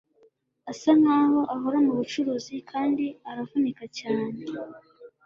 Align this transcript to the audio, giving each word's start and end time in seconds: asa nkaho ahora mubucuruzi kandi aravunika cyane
asa 0.71 0.91
nkaho 0.99 1.39
ahora 1.53 1.77
mubucuruzi 1.85 2.53
kandi 2.71 3.05
aravunika 3.29 3.83
cyane 3.97 4.33